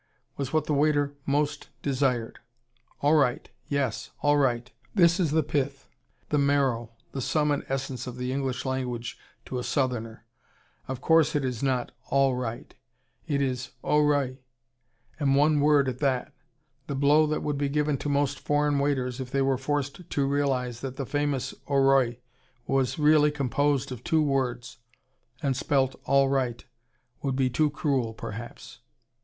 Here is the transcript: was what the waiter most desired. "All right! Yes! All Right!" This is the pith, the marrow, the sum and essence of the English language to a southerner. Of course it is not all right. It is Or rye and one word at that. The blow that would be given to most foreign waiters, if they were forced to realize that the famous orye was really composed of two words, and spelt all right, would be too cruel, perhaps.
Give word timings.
was 0.35 0.51
what 0.51 0.65
the 0.65 0.73
waiter 0.73 1.15
most 1.27 1.69
desired. 1.83 2.39
"All 3.01 3.13
right! 3.13 3.47
Yes! 3.67 4.09
All 4.21 4.35
Right!" 4.35 4.71
This 4.95 5.19
is 5.19 5.29
the 5.29 5.43
pith, 5.43 5.87
the 6.29 6.39
marrow, 6.39 6.89
the 7.11 7.21
sum 7.21 7.51
and 7.51 7.63
essence 7.67 8.07
of 8.07 8.17
the 8.17 8.31
English 8.33 8.65
language 8.65 9.19
to 9.45 9.59
a 9.59 9.63
southerner. 9.63 10.25
Of 10.87 11.01
course 11.01 11.35
it 11.35 11.45
is 11.45 11.61
not 11.61 11.91
all 12.09 12.33
right. 12.35 12.73
It 13.27 13.43
is 13.43 13.73
Or 13.83 14.03
rye 14.07 14.39
and 15.19 15.35
one 15.35 15.59
word 15.59 15.87
at 15.87 15.99
that. 15.99 16.33
The 16.87 16.95
blow 16.95 17.27
that 17.27 17.43
would 17.43 17.59
be 17.59 17.69
given 17.69 17.97
to 17.99 18.09
most 18.09 18.39
foreign 18.39 18.79
waiters, 18.79 19.19
if 19.19 19.29
they 19.29 19.43
were 19.43 19.55
forced 19.55 20.09
to 20.09 20.25
realize 20.27 20.79
that 20.79 20.95
the 20.95 21.05
famous 21.05 21.53
orye 21.67 22.17
was 22.65 22.97
really 22.97 23.29
composed 23.29 23.91
of 23.91 24.03
two 24.03 24.23
words, 24.23 24.79
and 25.43 25.55
spelt 25.55 25.93
all 26.05 26.27
right, 26.27 26.65
would 27.21 27.35
be 27.35 27.51
too 27.51 27.69
cruel, 27.69 28.15
perhaps. 28.15 28.79